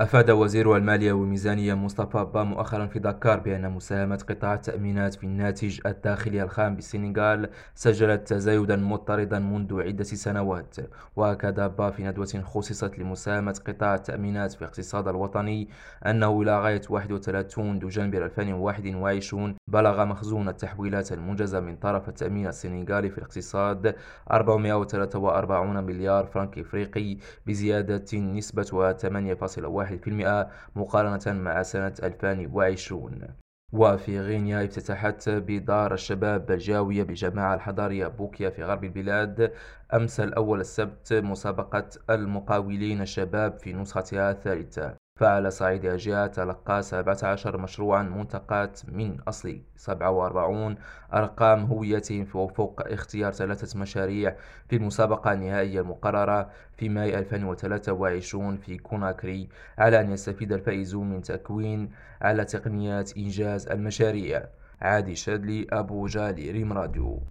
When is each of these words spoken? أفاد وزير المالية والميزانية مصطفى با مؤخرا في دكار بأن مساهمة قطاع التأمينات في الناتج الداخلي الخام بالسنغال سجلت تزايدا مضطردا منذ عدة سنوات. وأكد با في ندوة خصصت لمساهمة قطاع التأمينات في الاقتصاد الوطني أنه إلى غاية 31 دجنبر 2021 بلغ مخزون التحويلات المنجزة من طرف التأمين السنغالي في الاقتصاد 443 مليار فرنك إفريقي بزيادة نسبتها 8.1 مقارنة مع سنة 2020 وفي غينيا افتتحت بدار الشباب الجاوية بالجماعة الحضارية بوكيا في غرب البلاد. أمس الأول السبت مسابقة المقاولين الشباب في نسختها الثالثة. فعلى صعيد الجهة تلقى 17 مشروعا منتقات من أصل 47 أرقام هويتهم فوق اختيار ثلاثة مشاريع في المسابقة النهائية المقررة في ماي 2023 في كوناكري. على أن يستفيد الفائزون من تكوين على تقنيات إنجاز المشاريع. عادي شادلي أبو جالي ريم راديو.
أفاد 0.00 0.30
وزير 0.30 0.76
المالية 0.76 1.12
والميزانية 1.12 1.74
مصطفى 1.74 2.24
با 2.34 2.44
مؤخرا 2.44 2.86
في 2.86 2.98
دكار 2.98 3.40
بأن 3.40 3.70
مساهمة 3.70 4.24
قطاع 4.28 4.54
التأمينات 4.54 5.14
في 5.14 5.24
الناتج 5.24 5.80
الداخلي 5.86 6.42
الخام 6.42 6.74
بالسنغال 6.74 7.50
سجلت 7.74 8.28
تزايدا 8.28 8.76
مضطردا 8.76 9.38
منذ 9.38 9.82
عدة 9.82 10.04
سنوات. 10.04 10.76
وأكد 11.16 11.76
با 11.76 11.90
في 11.90 12.04
ندوة 12.04 12.42
خصصت 12.44 12.98
لمساهمة 12.98 13.60
قطاع 13.66 13.94
التأمينات 13.94 14.52
في 14.52 14.62
الاقتصاد 14.62 15.08
الوطني 15.08 15.68
أنه 16.06 16.42
إلى 16.42 16.60
غاية 16.60 16.82
31 16.90 17.78
دجنبر 17.78 18.24
2021 18.24 19.54
بلغ 19.68 20.04
مخزون 20.04 20.48
التحويلات 20.48 21.12
المنجزة 21.12 21.60
من 21.60 21.76
طرف 21.76 22.08
التأمين 22.08 22.46
السنغالي 22.46 23.10
في 23.10 23.18
الاقتصاد 23.18 23.94
443 24.30 25.84
مليار 25.84 26.26
فرنك 26.26 26.58
إفريقي 26.58 27.16
بزيادة 27.46 28.18
نسبتها 28.18 28.92
8.1 28.92 29.87
مقارنة 30.76 31.40
مع 31.42 31.62
سنة 31.62 31.94
2020 32.02 33.20
وفي 33.72 34.20
غينيا 34.20 34.64
افتتحت 34.64 35.28
بدار 35.28 35.94
الشباب 35.94 36.50
الجاوية 36.50 37.02
بالجماعة 37.02 37.54
الحضارية 37.54 38.06
بوكيا 38.06 38.50
في 38.50 38.64
غرب 38.64 38.84
البلاد. 38.84 39.52
أمس 39.94 40.20
الأول 40.20 40.60
السبت 40.60 41.12
مسابقة 41.12 41.88
المقاولين 42.10 43.02
الشباب 43.02 43.58
في 43.58 43.72
نسختها 43.72 44.30
الثالثة. 44.30 44.96
فعلى 45.18 45.50
صعيد 45.50 45.84
الجهة 45.84 46.26
تلقى 46.26 46.82
17 46.82 47.56
مشروعا 47.56 48.02
منتقات 48.02 48.80
من 48.88 49.20
أصل 49.20 49.60
47 49.76 50.76
أرقام 51.14 51.64
هويتهم 51.64 52.24
فوق 52.24 52.80
اختيار 52.86 53.32
ثلاثة 53.32 53.78
مشاريع 53.80 54.36
في 54.68 54.76
المسابقة 54.76 55.32
النهائية 55.32 55.80
المقررة 55.80 56.50
في 56.76 56.88
ماي 56.88 57.18
2023 57.18 58.56
في 58.56 58.78
كوناكري. 58.78 59.48
على 59.78 60.00
أن 60.00 60.12
يستفيد 60.12 60.52
الفائزون 60.52 61.10
من 61.10 61.22
تكوين 61.22 61.90
على 62.22 62.44
تقنيات 62.44 63.16
إنجاز 63.16 63.68
المشاريع. 63.68 64.44
عادي 64.80 65.14
شادلي 65.14 65.66
أبو 65.72 66.06
جالي 66.06 66.50
ريم 66.50 66.72
راديو. 66.72 67.22